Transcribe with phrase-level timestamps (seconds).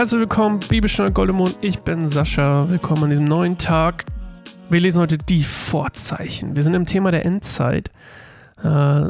[0.00, 1.58] Herzlich willkommen, Bibelstunde Goldemond.
[1.60, 2.70] Ich bin Sascha.
[2.70, 4.06] Willkommen an diesem neuen Tag.
[4.70, 6.56] Wir lesen heute die Vorzeichen.
[6.56, 7.90] Wir sind im Thema der Endzeit.
[8.64, 9.08] Äh,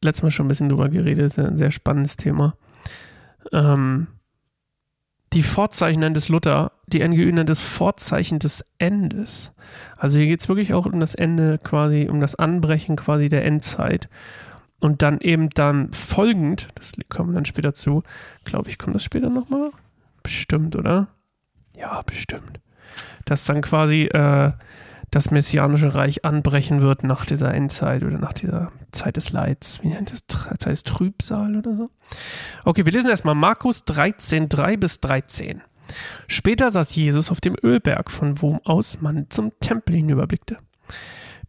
[0.00, 1.36] letztes Mal schon ein bisschen drüber geredet.
[1.40, 2.54] Ein sehr spannendes Thema.
[3.52, 4.06] Ähm,
[5.32, 9.52] die Vorzeichen nennt es Luther, die NGÜ nennt es Vorzeichen des Endes.
[9.96, 13.44] Also hier geht es wirklich auch um das Ende quasi, um das Anbrechen quasi der
[13.44, 14.08] Endzeit.
[14.78, 18.04] Und dann eben dann folgend, das kommen dann später zu,
[18.44, 19.72] glaube ich, kommt das später nochmal?
[20.28, 21.08] Bestimmt, oder?
[21.74, 22.60] Ja, bestimmt.
[23.24, 24.52] Dass dann quasi äh,
[25.10, 29.82] das messianische Reich anbrechen wird nach dieser Endzeit oder nach dieser Zeit des Leids.
[29.82, 30.26] Wie nennt das?
[30.26, 31.90] Zeit des Trübsal oder so?
[32.66, 35.62] Okay, wir lesen erstmal Markus 13, 3 bis 13.
[36.26, 40.58] Später saß Jesus auf dem Ölberg, von wo aus man zum Tempel hinüberblickte.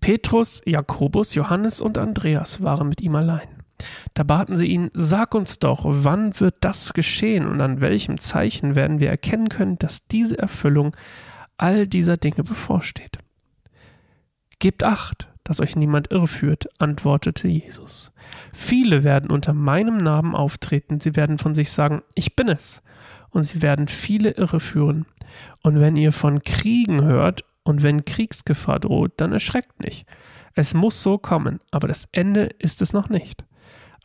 [0.00, 3.48] Petrus, Jakobus, Johannes und Andreas waren mit ihm allein.
[4.16, 8.74] Da baten sie ihn, sag uns doch, wann wird das geschehen und an welchem Zeichen
[8.74, 10.96] werden wir erkennen können, dass diese Erfüllung
[11.58, 13.18] all dieser Dinge bevorsteht.
[14.58, 18.10] Gebt acht, dass euch niemand irreführt, antwortete Jesus.
[18.54, 22.82] Viele werden unter meinem Namen auftreten, sie werden von sich sagen, ich bin es,
[23.28, 25.04] und sie werden viele irreführen.
[25.60, 30.06] Und wenn ihr von Kriegen hört und wenn Kriegsgefahr droht, dann erschreckt nicht.
[30.54, 33.44] Es muss so kommen, aber das Ende ist es noch nicht.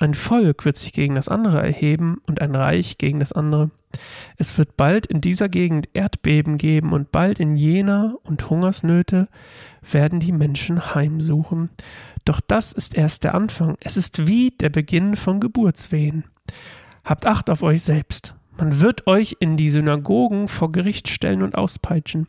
[0.02, 3.70] Ein Volk wird sich gegen das andere erheben und ein Reich gegen das andere.
[4.36, 9.28] Es wird bald in dieser Gegend Erdbeben geben und bald in jener und Hungersnöte
[9.88, 11.70] werden die Menschen heimsuchen.
[12.26, 13.78] Doch das ist erst der Anfang.
[13.80, 16.24] Es ist wie der Beginn von Geburtswehen.
[17.06, 18.34] Habt Acht auf euch selbst.
[18.62, 22.28] Man wird euch in die Synagogen vor Gericht stellen und auspeitschen.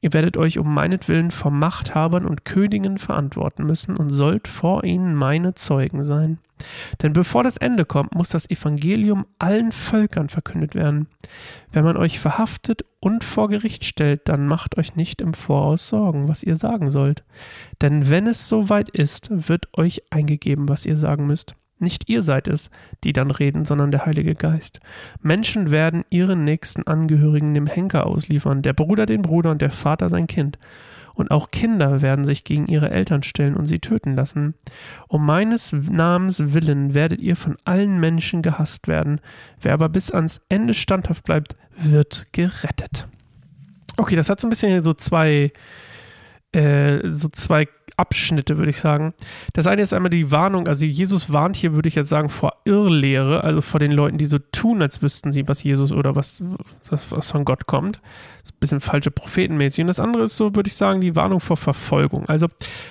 [0.00, 5.16] Ihr werdet euch um meinetwillen vor Machthabern und Königen verantworten müssen und sollt vor ihnen
[5.16, 6.38] meine Zeugen sein.
[7.02, 11.08] Denn bevor das Ende kommt, muss das Evangelium allen Völkern verkündet werden.
[11.72, 16.28] Wenn man euch verhaftet und vor Gericht stellt, dann macht euch nicht im Voraus Sorgen,
[16.28, 17.24] was ihr sagen sollt.
[17.80, 21.56] Denn wenn es soweit ist, wird euch eingegeben, was ihr sagen müsst.
[21.82, 22.70] Nicht ihr seid es,
[23.04, 24.80] die dann reden, sondern der Heilige Geist.
[25.20, 30.08] Menschen werden ihren nächsten Angehörigen dem Henker ausliefern, der Bruder den Bruder und der Vater
[30.08, 30.58] sein Kind.
[31.14, 34.54] Und auch Kinder werden sich gegen ihre Eltern stellen und sie töten lassen.
[35.08, 39.20] Um meines Namens willen werdet ihr von allen Menschen gehasst werden.
[39.60, 43.08] Wer aber bis ans Ende standhaft bleibt, wird gerettet.
[43.96, 45.52] Okay, das hat so ein bisschen so zwei,
[46.52, 47.68] äh, so zwei
[48.02, 49.14] Abschnitte, würde ich sagen.
[49.52, 52.54] Das eine ist einmal die Warnung, also Jesus warnt hier, würde ich jetzt sagen, vor
[52.64, 56.42] Irrlehre, also vor den Leuten, die so tun, als wüssten sie, was Jesus oder was,
[56.90, 58.00] was von Gott kommt.
[58.42, 59.82] Das ein bisschen falsche Prophetenmäßig.
[59.82, 62.28] Und das andere ist so, würde ich sagen, die Warnung vor Verfolgung.
[62.28, 62.48] Also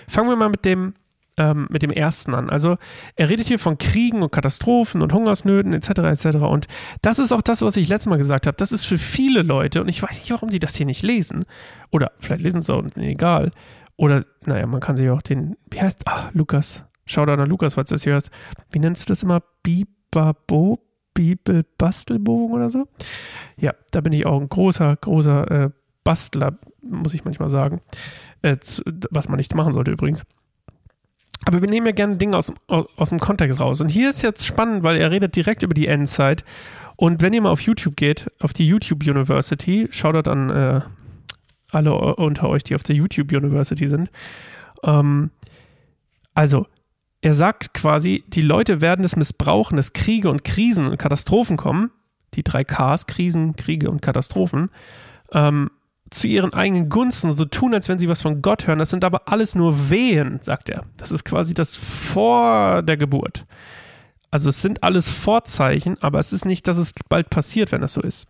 [0.07, 0.93] fangen wir mal mit dem
[1.37, 2.49] ähm, mit dem ersten an.
[2.49, 2.77] Also
[3.15, 5.89] er redet hier von Kriegen und Katastrophen und Hungersnöten etc.
[5.89, 6.25] etc.
[6.43, 6.67] Und
[7.01, 8.57] das ist auch das, was ich letztes Mal gesagt habe.
[8.57, 11.45] Das ist für viele Leute und ich weiß nicht, warum die das hier nicht lesen
[11.89, 13.51] oder vielleicht lesen sie auch, egal
[13.97, 17.75] oder, naja, man kann sich auch den, wie heißt, ach, Lukas, schau da nach Lukas,
[17.75, 18.31] falls du das hier hörst.
[18.71, 19.41] Wie nennst du das immer?
[19.63, 20.79] Bibabo?
[21.13, 22.87] Bibelbastelbogen oder so?
[23.57, 25.69] Ja, da bin ich auch ein großer, großer äh,
[26.03, 27.81] Bastler, muss ich manchmal sagen.
[28.41, 28.57] Äh,
[29.11, 30.23] was man nicht machen sollte übrigens.
[31.45, 33.81] Aber wir nehmen ja gerne Dinge aus, aus dem Kontext raus.
[33.81, 36.43] Und hier ist jetzt spannend, weil er redet direkt über die Endzeit.
[36.95, 40.81] Und wenn ihr mal auf YouTube geht, auf die YouTube University, schaut dort an äh,
[41.71, 44.09] alle unter euch, die auf der YouTube University sind.
[44.83, 45.31] Ähm,
[46.33, 46.67] also,
[47.21, 51.91] er sagt quasi, die Leute werden es missbrauchen, dass Kriege und Krisen und Katastrophen kommen,
[52.33, 54.69] die drei Ks, Krisen, Kriege und Katastrophen,
[55.31, 55.69] ähm,
[56.09, 58.79] zu ihren eigenen Gunsten, so tun, als wenn sie was von Gott hören.
[58.79, 60.83] Das sind aber alles nur Wehen, sagt er.
[60.97, 63.45] Das ist quasi das vor der Geburt.
[64.29, 67.93] Also es sind alles Vorzeichen, aber es ist nicht, dass es bald passiert, wenn das
[67.93, 68.27] so ist.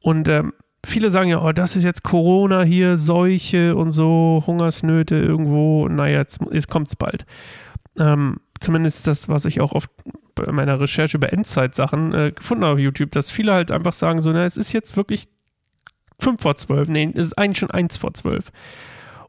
[0.00, 0.52] Und ähm,
[0.86, 5.88] viele sagen ja, oh, das ist jetzt Corona hier, Seuche und so, Hungersnöte irgendwo.
[5.88, 7.26] Naja, jetzt, kommt es bald.
[7.98, 9.90] Ähm, zumindest das, was ich auch oft
[10.34, 14.20] bei meiner Recherche über Endzeit-Sachen äh, gefunden habe auf YouTube, dass viele halt einfach sagen
[14.20, 15.28] so, na, es ist jetzt wirklich
[16.20, 16.88] 5 vor 12.
[16.88, 18.50] Nee, es ist eigentlich schon 1 vor 12.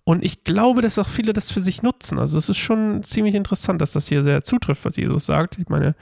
[0.03, 2.17] Und ich glaube, dass auch viele das für sich nutzen.
[2.17, 5.59] Also es ist schon ziemlich interessant, dass das hier sehr zutrifft, was Jesus sagt.
[5.59, 5.95] Ich meine,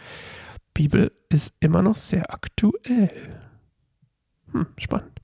[0.75, 3.10] Bibel ist immer noch sehr aktuell.
[4.51, 5.14] Hm, spannend.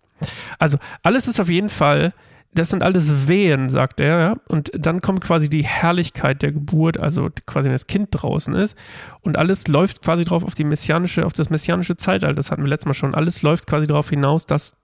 [0.61, 2.13] Also, alles ist auf jeden Fall,
[2.53, 4.35] das sind alles Wehen, sagt er, ja?
[4.47, 8.77] und dann kommt quasi die Herrlichkeit der Geburt, also quasi wenn das Kind draußen ist
[9.21, 12.69] und alles läuft quasi drauf auf die messianische, auf das messianische Zeitalter, das hatten wir
[12.69, 14.75] letztes Mal schon, alles läuft quasi darauf hinaus, dass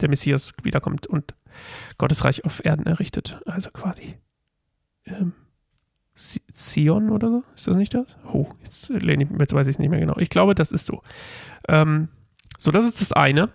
[0.00, 1.34] der Messias wiederkommt und
[1.98, 4.16] Gottes Reich auf Erden errichtet, also quasi
[5.04, 5.34] ähm,
[6.16, 8.18] Zion oder so, ist das nicht das?
[8.26, 10.16] Oh, jetzt, jetzt weiß ich es nicht mehr genau.
[10.16, 11.02] Ich glaube, das ist so.
[11.68, 12.08] Ähm,
[12.58, 13.50] so, das ist das eine.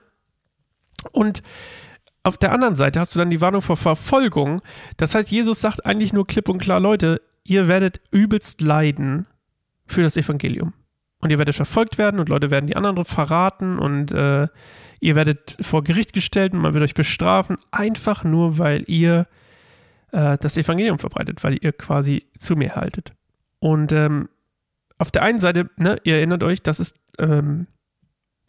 [1.11, 1.41] Und
[2.23, 4.61] auf der anderen Seite hast du dann die Warnung vor Verfolgung.
[4.97, 9.25] Das heißt, Jesus sagt eigentlich nur klipp und klar, Leute, ihr werdet übelst leiden
[9.87, 10.73] für das Evangelium.
[11.19, 14.47] Und ihr werdet verfolgt werden und Leute werden die anderen verraten und äh,
[14.99, 19.27] ihr werdet vor Gericht gestellt und man wird euch bestrafen, einfach nur, weil ihr
[20.11, 23.13] äh, das Evangelium verbreitet, weil ihr quasi zu mir haltet.
[23.59, 24.29] Und ähm,
[24.97, 27.67] auf der einen Seite, ne, ihr erinnert euch, das ist, ähm,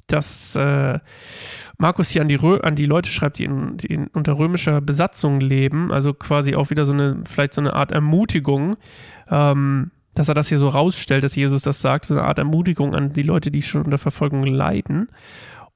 [0.07, 0.99] dass äh,
[1.79, 4.81] Markus hier an die, Rö an die Leute schreibt, die, in, die in, unter römischer
[4.81, 8.77] Besatzung leben, also quasi auch wieder so eine, vielleicht so eine Art Ermutigung,
[9.31, 12.95] ähm, dass er das hier so rausstellt, dass Jesus das sagt, so eine Art Ermutigung
[12.95, 15.09] an die Leute, die schon unter Verfolgung leiden.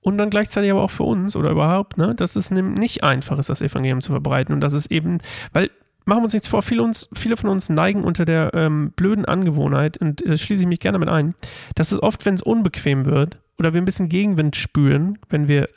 [0.00, 3.48] Und dann gleichzeitig aber auch für uns oder überhaupt, ne, dass es nicht einfach ist,
[3.48, 5.18] das Evangelium zu verbreiten und dass es eben,
[5.52, 5.70] weil
[6.06, 9.24] machen wir uns nichts vor, viele, uns, viele von uns neigen unter der ähm, blöden
[9.24, 11.34] Angewohnheit, und äh, schließe ich mich gerne mit ein,
[11.74, 15.68] dass es oft, wenn es unbequem wird oder wir ein bisschen Gegenwind spüren, wenn wir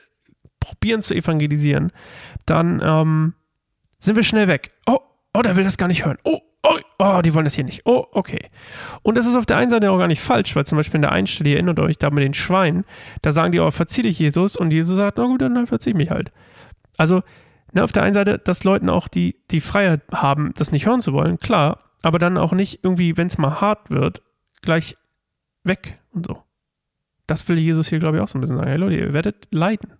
[0.59, 1.91] probieren zu evangelisieren,
[2.45, 3.33] dann ähm,
[3.97, 4.71] sind wir schnell weg.
[4.85, 4.99] Oh,
[5.33, 6.17] oh, der will das gar nicht hören.
[6.23, 7.81] Oh, oh, oh, die wollen das hier nicht.
[7.85, 8.49] Oh, okay.
[9.01, 11.03] Und das ist auf der einen Seite auch gar nicht falsch, weil zum Beispiel in
[11.03, 12.85] der einen Stelle, ihr erinnert euch, da mit den Schweinen,
[13.21, 15.95] da sagen die, oh, verzieh dich Jesus und Jesus sagt, na gut, dann verzieh ich
[15.95, 16.31] mich halt.
[16.97, 17.23] Also,
[17.73, 21.01] ne, auf der einen Seite, dass Leuten auch die, die Freiheit haben, das nicht hören
[21.01, 24.21] zu wollen, klar, aber dann auch nicht irgendwie, wenn es mal hart wird,
[24.61, 24.97] gleich
[25.63, 26.43] weg und so.
[27.27, 28.69] Das will Jesus hier, glaube ich, auch so ein bisschen sagen.
[28.69, 29.93] Hey Leute, ihr werdet leiden,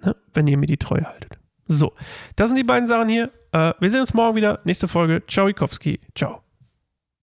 [0.00, 1.38] ne, wenn ihr mir die Treue haltet.
[1.66, 1.94] So,
[2.36, 3.30] das sind die beiden Sachen hier.
[3.52, 4.60] Äh, wir sehen uns morgen wieder.
[4.64, 5.22] Nächste Folge.
[5.26, 6.00] Ciao, Ikowski.
[6.14, 6.42] Ciao.